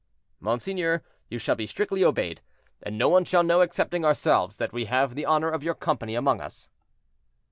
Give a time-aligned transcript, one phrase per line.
[0.39, 2.41] "Monseigneur, you shall be strictly obeyed,
[2.81, 6.15] and no one shall know excepting ourselves that we have the honor of your company
[6.15, 6.71] among us."